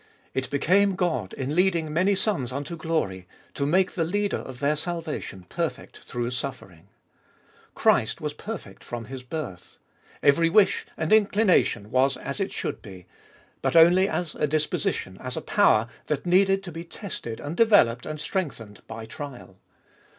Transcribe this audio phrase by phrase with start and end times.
[0.33, 4.75] It became God, in leading many sons unto glory, to make the Leader of their
[4.75, 6.87] salvation perfect through suffering.
[7.75, 9.77] Christ was perfect from His birth;
[10.23, 13.05] every wish and fjolfest of 2UI 85 inclination was as it should be;
[13.61, 18.07] but only as a disposition, as a power, that needed to be tested and developed
[18.07, 19.59] and strengthened by trial.